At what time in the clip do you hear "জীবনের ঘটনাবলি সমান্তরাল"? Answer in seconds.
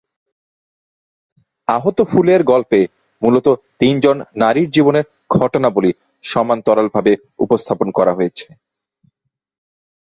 4.71-6.87